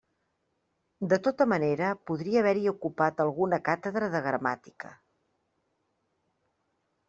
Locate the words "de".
1.11-1.19, 4.17-4.25